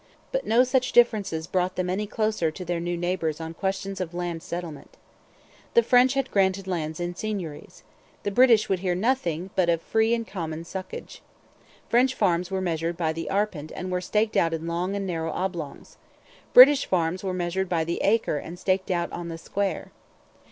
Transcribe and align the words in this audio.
But 0.31 0.47
no 0.47 0.63
such 0.63 0.93
differences 0.93 1.45
brought 1.45 1.75
them 1.75 1.87
any 1.87 2.07
closer 2.07 2.49
to 2.49 2.65
their 2.65 2.79
new 2.79 2.97
neighbours 2.97 3.39
on 3.39 3.53
questions 3.53 4.01
of 4.01 4.15
land 4.15 4.41
settlement. 4.41 4.97
The 5.75 5.83
French 5.83 6.15
had 6.15 6.31
granted 6.31 6.65
lands 6.65 6.99
in 6.99 7.13
seigneuries. 7.13 7.83
The 8.23 8.31
British 8.31 8.67
would 8.67 8.79
hear 8.79 8.93
of 8.93 8.97
nothing 8.97 9.51
but 9.55 9.79
free 9.79 10.15
and 10.15 10.25
common 10.27 10.63
socage. 10.63 11.19
French 11.87 12.15
farms 12.15 12.49
were 12.49 12.61
measured 12.61 12.97
by 12.97 13.13
the 13.13 13.29
arpent 13.29 13.71
and 13.75 13.91
were 13.91 14.01
staked 14.01 14.35
out 14.37 14.55
in 14.55 14.65
long 14.65 14.95
and 14.95 15.05
narrow 15.05 15.31
oblongs. 15.31 15.97
British 16.51 16.87
farms 16.87 17.23
were 17.23 17.31
measured 17.31 17.69
by 17.69 17.83
the 17.83 18.01
acre 18.01 18.37
and 18.37 18.57
staked 18.57 18.89
out 18.89 19.11
'on 19.11 19.27
the 19.27 19.37
square.' 19.37 19.91